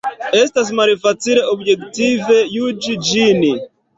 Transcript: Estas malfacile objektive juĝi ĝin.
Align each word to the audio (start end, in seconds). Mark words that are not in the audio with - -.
Estas 0.37 0.71
malfacile 0.79 1.43
objektive 1.51 2.39
juĝi 2.55 2.97
ĝin. 3.11 3.47